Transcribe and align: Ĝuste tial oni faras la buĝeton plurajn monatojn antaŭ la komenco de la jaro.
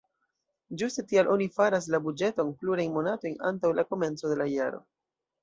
Ĝuste 0.81 1.03
tial 1.11 1.29
oni 1.33 1.47
faras 1.57 1.89
la 1.97 1.99
buĝeton 2.07 2.49
plurajn 2.65 2.97
monatojn 2.97 3.37
antaŭ 3.53 3.73
la 3.83 3.87
komenco 3.93 4.35
de 4.35 4.41
la 4.43 4.51
jaro. 4.57 4.83